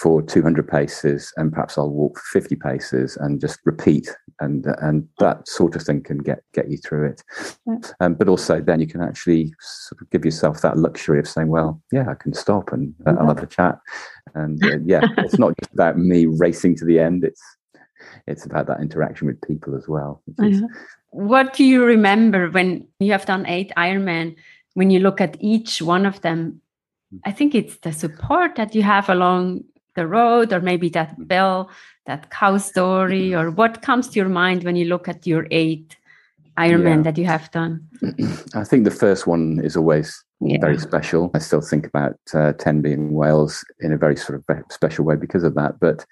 for 0.00 0.22
200 0.22 0.68
paces 0.68 1.32
and 1.36 1.52
perhaps 1.52 1.78
I'll 1.78 1.90
walk 1.90 2.18
for 2.18 2.40
50 2.40 2.56
paces 2.56 3.16
and 3.16 3.40
just 3.40 3.60
repeat. 3.64 4.14
And 4.40 4.66
and 4.82 5.08
that 5.18 5.48
sort 5.48 5.74
of 5.74 5.82
thing 5.82 6.02
can 6.02 6.18
get 6.18 6.40
get 6.52 6.70
you 6.70 6.76
through 6.76 7.10
it. 7.10 7.22
Um, 8.00 8.14
but 8.14 8.28
also 8.28 8.60
then 8.60 8.80
you 8.80 8.86
can 8.86 9.00
actually 9.00 9.54
sort 9.60 10.02
of 10.02 10.10
give 10.10 10.26
yourself 10.26 10.60
that 10.60 10.76
luxury 10.76 11.18
of 11.18 11.26
saying 11.26 11.48
well 11.48 11.80
yeah 11.90 12.04
I 12.10 12.14
can 12.14 12.34
stop 12.34 12.72
and 12.72 12.94
uh, 13.06 13.14
I'll 13.18 13.28
have 13.28 13.42
a 13.42 13.46
chat. 13.46 13.78
And 14.34 14.62
uh, 14.62 14.78
yeah 14.84 15.00
it's 15.18 15.38
not 15.38 15.54
just 15.58 15.72
about 15.72 15.96
me 15.96 16.26
racing 16.26 16.76
to 16.76 16.84
the 16.84 16.98
end. 16.98 17.24
It's 17.24 17.42
it's 18.26 18.44
about 18.44 18.66
that 18.66 18.80
interaction 18.80 19.26
with 19.26 19.40
people 19.42 19.74
as 19.74 19.88
well 19.88 20.22
is, 20.38 20.62
what 21.10 21.54
do 21.54 21.64
you 21.64 21.84
remember 21.84 22.50
when 22.50 22.86
you 23.00 23.12
have 23.12 23.26
done 23.26 23.46
eight 23.46 23.72
Ironman 23.76 24.36
when 24.76 24.90
you 24.90 25.00
look 25.00 25.22
at 25.22 25.38
each 25.40 25.80
one 25.80 26.04
of 26.04 26.20
them, 26.20 26.60
I 27.24 27.32
think 27.32 27.54
it's 27.54 27.78
the 27.78 27.92
support 27.92 28.56
that 28.56 28.74
you 28.74 28.82
have 28.82 29.08
along 29.08 29.64
the 29.94 30.06
road, 30.06 30.52
or 30.52 30.60
maybe 30.60 30.90
that 30.90 31.18
mm. 31.18 31.26
bell, 31.26 31.70
that 32.04 32.30
cow 32.30 32.58
story, 32.58 33.34
or 33.34 33.50
what 33.50 33.80
comes 33.80 34.06
to 34.08 34.20
your 34.20 34.28
mind 34.28 34.64
when 34.64 34.76
you 34.76 34.84
look 34.84 35.08
at 35.08 35.26
your 35.26 35.46
eight 35.50 35.96
Ironman 36.58 36.96
yeah. 36.96 37.02
that 37.02 37.18
you 37.18 37.26
have 37.26 37.50
done? 37.50 37.86
I 38.54 38.64
think 38.64 38.84
the 38.84 38.90
first 38.90 39.26
one 39.26 39.60
is 39.62 39.76
always 39.76 40.24
yeah. 40.40 40.58
very 40.60 40.78
special. 40.78 41.30
I 41.34 41.38
still 41.38 41.60
think 41.60 41.86
about 41.86 42.16
uh, 42.32 42.52
Tenby 42.54 42.92
in 42.92 43.12
Wales 43.12 43.64
in 43.80 43.92
a 43.92 43.98
very 43.98 44.16
sort 44.16 44.42
of 44.48 44.64
special 44.70 45.04
way 45.04 45.16
because 45.16 45.44
of 45.44 45.54
that. 45.54 45.78
But 45.80 46.04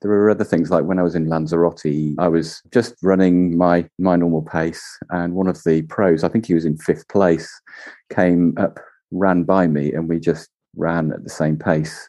there 0.00 0.10
are 0.10 0.30
other 0.30 0.44
things 0.44 0.70
like 0.70 0.84
when 0.84 0.98
I 0.98 1.02
was 1.02 1.14
in 1.14 1.28
Lanzarote, 1.28 2.16
I 2.18 2.28
was 2.28 2.62
just 2.72 2.94
running 3.02 3.56
my 3.56 3.88
my 3.98 4.16
normal 4.16 4.42
pace, 4.42 4.84
and 5.10 5.34
one 5.34 5.46
of 5.46 5.62
the 5.64 5.82
pros, 5.82 6.24
I 6.24 6.28
think 6.28 6.46
he 6.46 6.54
was 6.54 6.64
in 6.64 6.76
fifth 6.78 7.06
place, 7.08 7.48
came 8.12 8.54
up, 8.58 8.80
ran 9.10 9.44
by 9.44 9.66
me, 9.66 9.92
and 9.92 10.08
we 10.08 10.18
just 10.18 10.48
ran 10.76 11.12
at 11.12 11.22
the 11.22 11.30
same 11.30 11.56
pace. 11.56 12.08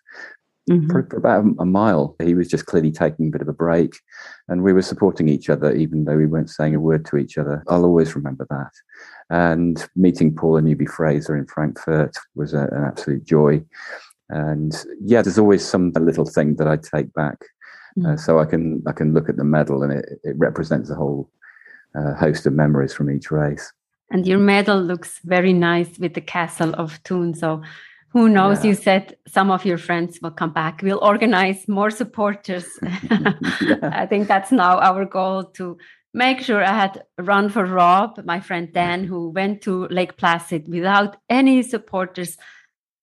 Mm-hmm. 0.70 0.91
For, 0.91 1.05
for, 1.10 1.17
about 1.17 1.43
a 1.60 1.65
mile. 1.65 2.15
He 2.24 2.36
was 2.36 2.48
just 2.48 2.67
clearly 2.67 2.91
taking 2.91 3.27
a 3.27 3.32
bit 3.32 3.41
of 3.41 3.50
a 3.50 3.53
break, 3.53 4.00
and 4.48 4.63
we 4.63 4.72
were 4.72 4.82
supporting 4.82 5.27
each 5.27 5.50
other, 5.50 5.75
even 5.75 6.05
though 6.05 6.15
we 6.15 6.25
weren't 6.25 6.50
saying 6.50 6.74
a 6.74 6.79
word 6.79 7.05
to 7.08 7.17
each 7.17 7.38
other. 7.38 7.63
I'll 7.67 7.84
always 7.84 8.15
remember 8.15 8.48
that. 8.50 8.72
And 9.29 9.86
meeting 9.98 10.34
Paula 10.34 10.62
Newby 10.62 10.86
Fraser 10.86 11.36
in 11.36 11.48
Frankfurt 11.48 12.15
was 12.36 12.53
a, 12.53 12.70
an 12.72 12.86
absolute 12.86 13.25
joy. 13.25 13.62
And 14.29 14.74
yeah, 15.01 15.22
there's 15.22 15.38
always 15.38 15.67
some 15.67 15.91
little 16.00 16.25
thing 16.25 16.55
that 16.55 16.67
I 16.67 16.77
take 16.77 17.13
back, 17.13 17.43
mm. 18.00 18.13
uh, 18.13 18.15
so 18.15 18.39
I 18.39 18.46
can 18.46 18.82
I 18.88 18.93
can 18.93 19.13
look 19.13 19.27
at 19.27 19.36
the 19.36 19.43
medal, 19.43 19.84
and 19.84 19.91
it, 19.91 20.05
it 20.24 20.38
represents 20.38 20.89
a 20.89 20.96
whole 20.96 21.29
uh, 21.93 22.13
host 22.13 22.46
of 22.46 22.53
memories 22.53 22.93
from 22.93 23.12
each 23.12 23.32
race. 23.32 23.74
And 24.12 24.27
your 24.27 24.39
medal 24.39 24.79
looks 24.79 25.20
very 25.24 25.53
nice 25.53 25.98
with 26.00 26.13
the 26.13 26.22
castle 26.22 26.74
of 26.75 27.00
Thun. 27.03 27.34
So 27.34 27.63
who 28.13 28.29
knows? 28.29 28.63
Yeah. 28.63 28.70
you 28.70 28.75
said 28.75 29.17
some 29.27 29.50
of 29.50 29.65
your 29.65 29.79
friends 29.79 30.20
will 30.22 30.32
come 30.32 30.53
back. 30.53 30.82
We'll 30.84 31.03
organize 31.03 31.67
more 31.67 31.89
supporters. 31.89 32.65
I 33.82 34.05
think 34.08 34.27
that's 34.27 34.51
now 34.51 34.79
our 34.79 35.03
goal 35.03 35.46
to 35.55 35.77
make 36.15 36.41
sure 36.41 36.63
i 36.63 36.72
had 36.72 37.03
run 37.17 37.50
for 37.50 37.65
rob 37.65 38.24
my 38.24 38.39
friend 38.39 38.72
dan 38.72 39.03
who 39.03 39.29
went 39.29 39.63
to 39.63 39.88
lake 39.88 40.15
placid 40.15 40.67
without 40.67 41.17
any 41.27 41.63
supporters. 41.63 42.38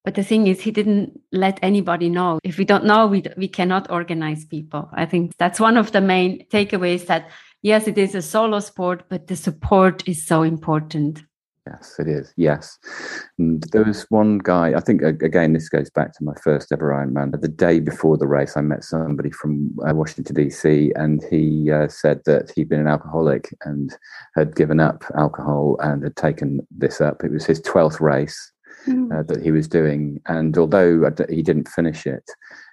But 0.04 0.14
the 0.14 0.22
thing 0.22 0.46
is 0.46 0.60
he 0.60 0.70
didn't 0.70 1.20
let 1.32 1.58
anybody 1.60 2.08
know. 2.08 2.38
If 2.42 2.56
we 2.56 2.64
don't 2.64 2.84
know 2.84 3.08
we, 3.08 3.24
we 3.36 3.48
cannot 3.48 3.90
organize 3.90 4.44
people. 4.44 4.88
I 4.92 5.06
think 5.06 5.36
that's 5.38 5.58
one 5.58 5.76
of 5.76 5.90
the 5.90 6.00
main 6.00 6.46
takeaways 6.46 7.06
that 7.06 7.30
yes 7.62 7.88
it 7.88 7.98
is 7.98 8.14
a 8.14 8.22
solo 8.22 8.60
sport 8.60 9.02
but 9.08 9.26
the 9.26 9.36
support 9.36 10.08
is 10.08 10.24
so 10.24 10.42
important 10.42 11.24
Yes, 11.66 11.96
it 11.98 12.08
is. 12.08 12.32
Yes. 12.36 12.78
And 13.38 13.62
there 13.72 13.84
was 13.84 14.06
one 14.08 14.38
guy, 14.38 14.72
I 14.74 14.80
think, 14.80 15.02
again, 15.02 15.52
this 15.52 15.68
goes 15.68 15.90
back 15.90 16.14
to 16.14 16.24
my 16.24 16.32
first 16.42 16.72
ever 16.72 16.90
Ironman. 16.90 17.38
The 17.38 17.48
day 17.48 17.80
before 17.80 18.16
the 18.16 18.26
race, 18.26 18.56
I 18.56 18.62
met 18.62 18.82
somebody 18.82 19.30
from 19.30 19.76
uh, 19.86 19.94
Washington, 19.94 20.34
D.C., 20.34 20.92
and 20.96 21.22
he 21.30 21.70
uh, 21.70 21.88
said 21.88 22.22
that 22.24 22.50
he'd 22.56 22.70
been 22.70 22.80
an 22.80 22.86
alcoholic 22.86 23.54
and 23.64 23.94
had 24.34 24.56
given 24.56 24.80
up 24.80 25.04
alcohol 25.16 25.76
and 25.80 26.02
had 26.02 26.16
taken 26.16 26.66
this 26.70 27.00
up. 27.00 27.22
It 27.22 27.30
was 27.30 27.44
his 27.44 27.60
12th 27.60 28.00
race 28.00 28.52
mm. 28.86 29.12
uh, 29.16 29.22
that 29.24 29.42
he 29.42 29.50
was 29.50 29.68
doing. 29.68 30.20
And 30.26 30.56
although 30.56 31.10
he 31.28 31.42
didn't 31.42 31.68
finish 31.68 32.06
it, 32.06 32.24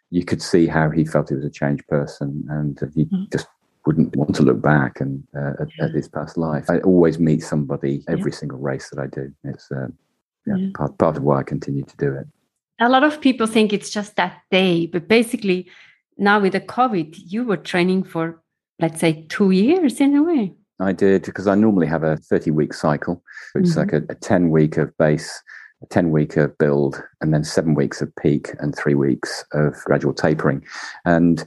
you 0.09 0.23
could 0.23 0.41
see 0.41 0.67
how 0.67 0.89
he 0.89 1.03
felt 1.03 1.29
he 1.29 1.35
was 1.35 1.45
a 1.45 1.49
changed 1.49 1.85
person 1.87 2.45
and 2.49 2.79
he 2.95 3.05
mm. 3.05 3.31
just 3.31 3.47
wouldn't 3.87 4.15
want 4.15 4.35
to 4.35 4.43
look 4.43 4.61
back 4.61 4.99
and 4.99 5.23
uh, 5.35 5.53
at, 5.61 5.69
at, 5.79 5.91
his 5.91 6.09
past 6.09 6.37
life. 6.37 6.69
I 6.69 6.79
always 6.79 7.17
meet 7.19 7.41
somebody 7.41 8.03
every 8.09 8.31
yeah. 8.31 8.37
single 8.37 8.59
race 8.59 8.89
that 8.89 8.99
I 8.99 9.07
do. 9.07 9.33
It's 9.45 9.71
uh, 9.71 9.87
yeah, 10.45 10.57
yeah. 10.57 10.69
Part, 10.75 10.97
part 10.97 11.17
of 11.17 11.23
why 11.23 11.39
I 11.39 11.43
continue 11.43 11.83
to 11.83 11.97
do 11.97 12.13
it. 12.13 12.27
A 12.79 12.89
lot 12.89 13.03
of 13.03 13.21
people 13.21 13.47
think 13.47 13.71
it's 13.71 13.89
just 13.89 14.17
that 14.17 14.41
day, 14.51 14.85
but 14.85 15.07
basically, 15.07 15.71
now 16.17 16.39
with 16.39 16.53
the 16.53 16.59
COVID, 16.59 17.15
you 17.17 17.45
were 17.45 17.57
training 17.57 18.03
for, 18.03 18.41
let's 18.79 18.99
say, 18.99 19.25
two 19.29 19.51
years 19.51 19.99
in 20.01 20.15
a 20.15 20.21
way. 20.21 20.53
I 20.79 20.91
did 20.91 21.23
because 21.23 21.47
I 21.47 21.55
normally 21.55 21.87
have 21.87 22.03
a 22.03 22.17
30 22.17 22.51
week 22.51 22.73
cycle. 22.73 23.23
which 23.53 23.65
mm-hmm. 23.65 23.79
like 23.79 23.93
a, 23.93 24.03
a 24.09 24.15
10 24.15 24.51
week 24.51 24.77
of 24.77 24.95
base 24.97 25.41
a 25.81 25.85
10 25.87 26.11
week 26.11 26.37
of 26.37 26.57
build 26.57 27.01
and 27.21 27.33
then 27.33 27.43
seven 27.43 27.75
weeks 27.75 28.01
of 28.01 28.15
peak 28.15 28.49
and 28.59 28.75
three 28.75 28.95
weeks 28.95 29.45
of 29.53 29.75
gradual 29.85 30.13
tapering. 30.13 30.63
And 31.05 31.45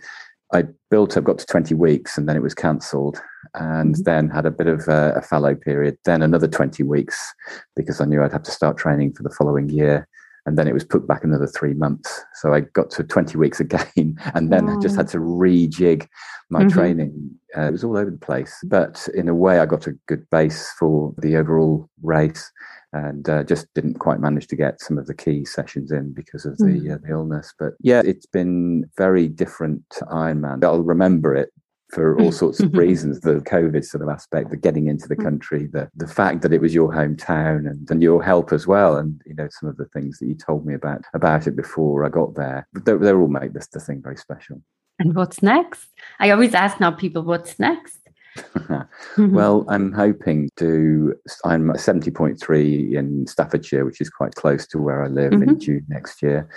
I 0.52 0.64
built 0.90 1.16
up, 1.16 1.24
got 1.24 1.38
to 1.38 1.46
20 1.46 1.74
weeks, 1.74 2.18
and 2.18 2.28
then 2.28 2.36
it 2.36 2.42
was 2.42 2.54
cancelled. 2.54 3.20
And 3.54 3.94
mm-hmm. 3.94 4.02
then 4.02 4.28
had 4.28 4.46
a 4.46 4.50
bit 4.50 4.66
of 4.66 4.86
a, 4.88 5.14
a, 5.16 5.22
fallow 5.22 5.54
period, 5.54 5.98
then 6.04 6.22
another 6.22 6.46
20 6.46 6.82
weeks 6.82 7.34
because 7.74 8.00
I 8.00 8.04
knew 8.04 8.22
I'd 8.22 8.32
have 8.32 8.42
to 8.44 8.50
start 8.50 8.76
training 8.76 9.14
for 9.14 9.22
the 9.22 9.30
following 9.30 9.68
year. 9.68 10.06
And 10.50 10.58
then 10.58 10.66
it 10.66 10.74
was 10.74 10.82
put 10.82 11.06
back 11.06 11.22
another 11.22 11.46
three 11.46 11.74
months. 11.74 12.24
So 12.34 12.52
I 12.52 12.62
got 12.62 12.90
to 12.90 13.04
20 13.04 13.38
weeks 13.38 13.60
again, 13.60 14.16
and 14.34 14.52
then 14.52 14.68
I 14.68 14.80
just 14.80 14.96
had 14.96 15.06
to 15.10 15.18
rejig 15.18 16.08
my 16.50 16.62
mm-hmm. 16.62 16.70
training. 16.70 17.30
Uh, 17.56 17.68
it 17.68 17.70
was 17.70 17.84
all 17.84 17.96
over 17.96 18.10
the 18.10 18.18
place. 18.18 18.52
But 18.64 19.08
in 19.14 19.28
a 19.28 19.34
way, 19.34 19.60
I 19.60 19.66
got 19.66 19.86
a 19.86 19.92
good 20.08 20.28
base 20.28 20.68
for 20.76 21.14
the 21.18 21.36
overall 21.36 21.88
race 22.02 22.50
and 22.92 23.28
uh, 23.28 23.44
just 23.44 23.72
didn't 23.76 24.00
quite 24.00 24.18
manage 24.18 24.48
to 24.48 24.56
get 24.56 24.80
some 24.80 24.98
of 24.98 25.06
the 25.06 25.14
key 25.14 25.44
sessions 25.44 25.92
in 25.92 26.12
because 26.12 26.44
of 26.44 26.58
the, 26.58 26.64
mm. 26.64 26.92
uh, 26.92 26.98
the 27.00 27.10
illness. 27.12 27.54
But 27.56 27.74
yeah, 27.78 28.02
it's 28.04 28.26
been 28.26 28.90
very 28.96 29.28
different 29.28 29.84
to 29.90 30.04
Ironman. 30.06 30.64
I'll 30.64 30.82
remember 30.82 31.32
it 31.32 31.50
for 31.92 32.18
all 32.20 32.32
sorts 32.32 32.60
of 32.60 32.72
reasons 32.76 33.20
the 33.20 33.34
covid 33.40 33.84
sort 33.84 34.02
of 34.02 34.08
aspect 34.08 34.50
the 34.50 34.56
getting 34.56 34.86
into 34.86 35.08
the 35.08 35.16
mm. 35.16 35.24
country 35.24 35.66
the 35.66 35.88
the 35.94 36.06
fact 36.06 36.42
that 36.42 36.52
it 36.52 36.60
was 36.60 36.74
your 36.74 36.92
hometown 36.92 37.68
and, 37.68 37.90
and 37.90 38.02
your 38.02 38.22
help 38.22 38.52
as 38.52 38.66
well 38.66 38.96
and 38.96 39.20
you 39.26 39.34
know 39.34 39.48
some 39.50 39.68
of 39.68 39.76
the 39.76 39.86
things 39.86 40.18
that 40.18 40.26
you 40.26 40.34
told 40.34 40.64
me 40.66 40.74
about 40.74 41.02
about 41.14 41.46
it 41.46 41.56
before 41.56 42.04
i 42.04 42.08
got 42.08 42.34
there 42.34 42.66
they, 42.84 42.96
they 42.96 43.12
all 43.12 43.28
make 43.28 43.52
this 43.52 43.68
the 43.68 43.80
thing 43.80 44.00
very 44.02 44.16
special 44.16 44.62
and 44.98 45.14
what's 45.14 45.42
next 45.42 45.88
i 46.18 46.30
always 46.30 46.54
ask 46.54 46.80
now 46.80 46.90
people 46.90 47.22
what's 47.22 47.58
next 47.58 48.00
well, 49.18 49.64
I'm 49.68 49.92
hoping 49.92 50.50
to. 50.56 51.14
I'm 51.44 51.68
70.3 51.70 52.94
in 52.94 53.26
Staffordshire, 53.26 53.84
which 53.84 54.00
is 54.00 54.10
quite 54.10 54.34
close 54.34 54.66
to 54.68 54.78
where 54.78 55.02
I 55.02 55.08
live 55.08 55.32
mm-hmm. 55.32 55.48
in 55.48 55.60
June 55.60 55.86
next 55.88 56.22
year. 56.22 56.48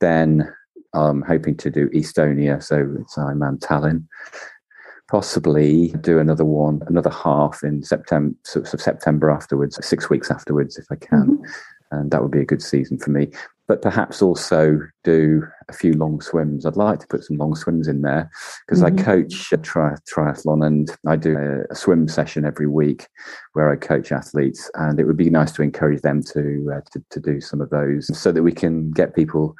Then 0.00 0.52
I'm 0.94 1.22
hoping 1.22 1.56
to 1.58 1.70
do 1.70 1.88
Estonia, 1.90 2.62
so 2.62 2.94
it's 3.00 3.16
Ironman 3.16 3.58
Tallinn. 3.60 4.04
Possibly 5.12 5.88
do 6.00 6.18
another 6.18 6.44
one, 6.44 6.82
another 6.86 7.10
half 7.10 7.62
in 7.62 7.82
September, 7.82 8.34
sort 8.44 8.72
of 8.72 8.80
September 8.80 9.30
afterwards, 9.30 9.78
six 9.86 10.10
weeks 10.10 10.30
afterwards, 10.30 10.78
if 10.78 10.86
I 10.90 10.96
can. 10.96 11.38
Mm-hmm. 11.38 11.44
And 11.90 12.10
that 12.10 12.22
would 12.22 12.30
be 12.30 12.40
a 12.40 12.46
good 12.46 12.62
season 12.62 12.98
for 12.98 13.10
me 13.10 13.28
but 13.72 13.80
perhaps 13.80 14.20
also 14.20 14.80
do 15.02 15.42
a 15.68 15.72
few 15.72 15.94
long 15.94 16.20
swims. 16.20 16.66
I'd 16.66 16.76
like 16.76 16.98
to 17.00 17.06
put 17.06 17.24
some 17.24 17.38
long 17.38 17.54
swims 17.54 17.88
in 17.88 18.02
there 18.02 18.30
because 18.66 18.82
mm-hmm. 18.82 18.98
I 18.98 19.02
coach 19.02 19.50
a 19.50 19.56
tri- 19.56 19.96
triathlon 20.12 20.66
and 20.66 20.90
I 21.06 21.16
do 21.16 21.36
a, 21.38 21.72
a, 21.72 21.74
swim 21.74 22.06
session 22.06 22.44
every 22.44 22.66
week 22.66 23.06
where 23.54 23.70
I 23.70 23.76
coach 23.76 24.12
athletes, 24.12 24.70
and 24.74 25.00
it 25.00 25.04
would 25.04 25.16
be 25.16 25.30
nice 25.30 25.52
to 25.52 25.62
encourage 25.62 26.02
them 26.02 26.22
to, 26.34 26.70
uh, 26.76 26.80
to, 26.92 27.02
to 27.10 27.20
do 27.20 27.40
some 27.40 27.62
of 27.62 27.70
those 27.70 28.14
so 28.14 28.30
that 28.30 28.42
we 28.42 28.52
can 28.52 28.90
get 28.90 29.14
people 29.14 29.54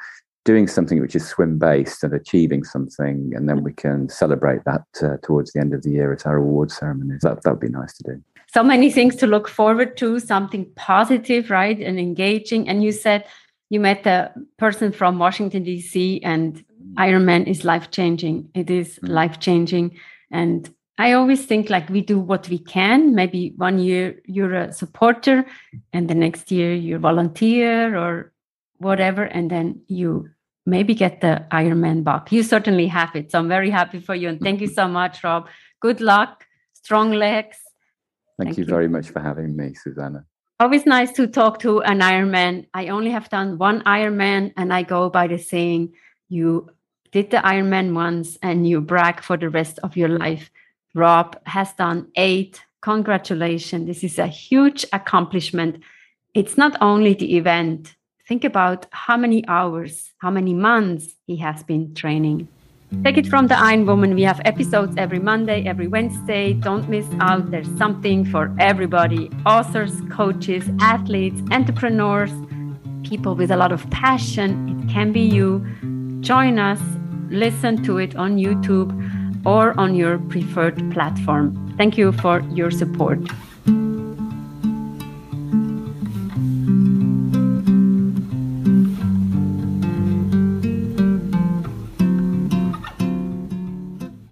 doing 0.45 0.67
something 0.67 1.01
which 1.01 1.15
is 1.15 1.27
swim 1.27 1.59
based 1.59 2.03
and 2.03 2.13
achieving 2.13 2.65
something, 2.65 3.33
and 3.35 3.49
then 3.49 3.63
we 3.63 3.73
can 3.73 4.09
celebrate 4.09 4.65
that 4.65 4.85
uh, 5.03 5.17
towards 5.23 5.53
the 5.53 5.61
end 5.61 5.73
of 5.73 5.83
the 5.83 5.91
year 5.91 6.13
at 6.13 6.27
our 6.27 6.37
award 6.37 6.71
ceremonies. 6.71 7.21
That 7.23 7.43
that 7.43 7.51
would 7.51 7.61
be 7.61 7.69
nice 7.69 7.97
to 7.99 8.03
do. 8.03 8.23
So 8.53 8.63
many 8.63 8.91
things 8.91 9.17
to 9.17 9.27
look 9.27 9.49
forward 9.49 9.97
to, 9.99 10.19
something 10.19 10.71
positive, 10.77 11.51
right, 11.51 11.79
and 11.81 11.99
engaging. 11.99 12.69
And 12.69 12.83
you 12.83 12.93
said 12.93 13.25
you 13.71 13.81
met 13.81 14.07
a 14.07 14.31
person 14.59 14.93
from 14.93 15.19
Washington, 15.19 15.63
D.C., 15.63 16.21
and 16.23 16.63
Ironman 16.99 17.47
is 17.47 17.65
life 17.65 17.91
changing. 17.91 18.51
It 18.55 18.69
is 18.69 18.99
mm. 18.99 19.09
life 19.09 19.41
changing. 19.41 19.99
And 20.31 20.69
I 20.99 21.13
always 21.13 21.47
think 21.47 21.71
like 21.71 21.89
we 21.89 22.03
do 22.03 22.19
what 22.19 22.49
we 22.49 22.59
can. 22.59 23.15
Maybe 23.15 23.55
one 23.57 23.79
year 23.79 24.21
you're 24.27 24.55
a 24.55 24.73
supporter, 24.73 25.47
and 25.93 26.09
the 26.09 26.15
next 26.15 26.53
year 26.53 26.75
you're 26.75 26.99
volunteer 26.99 27.97
or 27.97 28.33
whatever. 28.83 29.25
And 29.25 29.51
then 29.51 29.83
you 29.89 30.29
maybe 30.67 30.95
get 30.95 31.21
the 31.21 31.45
Ironman 31.51 32.05
buck. 32.05 32.31
You 32.31 32.43
certainly 32.43 32.87
have 32.89 33.17
it. 33.17 33.31
So 33.31 33.39
I'm 33.39 33.49
very 33.49 33.71
happy 33.71 34.01
for 34.01 34.15
you. 34.15 34.29
And 34.29 34.41
thank 34.41 34.61
you 34.61 34.69
so 34.69 34.87
much, 34.87 35.25
Rob. 35.25 35.49
Good 35.81 36.01
luck, 36.01 36.45
strong 36.75 37.13
legs. 37.13 37.59
Thank, 38.39 38.49
thank 38.49 38.59
you, 38.59 38.65
you 38.65 38.71
very 38.71 38.89
much 38.89 39.11
for 39.11 39.21
having 39.21 39.57
me, 39.57 39.75
Susanna 39.75 40.27
always 40.63 40.87
nice 40.87 41.11
to 41.11 41.27
talk 41.27 41.59
to 41.59 41.81
an 41.83 41.99
Ironman. 41.99 42.67
I 42.73 42.87
only 42.89 43.11
have 43.11 43.29
done 43.29 43.59
one 43.59 43.83
Ironman, 43.83 44.53
and 44.57 44.73
I 44.73 44.85
go 44.85 45.11
by 45.11 45.27
the 45.27 45.37
saying, 45.37 45.93
you 46.29 46.71
did 47.11 47.31
the 47.31 47.39
Ironman 47.39 47.95
once 47.95 48.39
and 48.43 48.67
you 48.67 48.81
brag 48.81 49.23
for 49.23 49.37
the 49.37 49.51
rest 49.51 49.81
of 49.83 49.97
your 49.97 50.09
life. 50.09 50.51
Rob 50.95 51.37
has 51.47 51.73
done 51.75 52.13
eight. 52.15 52.63
Congratulations. 52.81 53.87
This 53.87 54.05
is 54.05 54.19
a 54.21 54.29
huge 54.29 54.87
accomplishment. 54.93 55.83
It's 56.33 56.57
not 56.57 56.77
only 56.81 57.15
the 57.15 57.37
event. 57.37 57.97
Think 58.29 58.45
about 58.45 58.87
how 58.93 59.17
many 59.17 59.47
hours, 59.49 60.13
how 60.19 60.31
many 60.31 60.55
months 60.55 61.15
he 61.27 61.37
has 61.39 61.63
been 61.65 61.93
training. 61.95 62.47
Take 63.03 63.19
it 63.19 63.27
from 63.27 63.49
the 63.49 63.59
Iron 63.59 63.85
Woman. 63.85 64.15
We 64.15 64.23
have 64.23 64.41
episodes 64.45 64.95
every 64.97 65.19
Monday, 65.19 65.65
every 65.67 65.89
Wednesday. 65.89 66.53
Don't 66.53 66.89
miss 66.89 67.07
out. 67.21 67.51
There's 67.51 67.69
something 67.77 68.25
for 68.25 68.55
everybody 68.61 69.29
authors, 69.45 70.01
coaches, 70.11 70.65
athletes, 70.79 71.41
entrepreneurs, 71.51 72.31
people 73.03 73.35
with 73.35 73.51
a 73.51 73.57
lot 73.57 73.73
of 73.73 73.89
passion. 73.91 74.85
It 74.85 74.93
can 74.93 75.11
be 75.11 75.23
you. 75.23 75.67
Join 76.21 76.61
us, 76.61 76.81
listen 77.29 77.83
to 77.85 77.99
it 77.99 78.15
on 78.15 78.37
YouTube 78.37 78.93
or 79.45 79.79
on 79.81 79.97
your 79.97 80.19
preferred 80.19 80.93
platform. 80.93 81.75
Thank 81.77 81.99
you 81.99 82.13
for 82.13 82.41
your 82.51 82.71
support. 82.71 83.19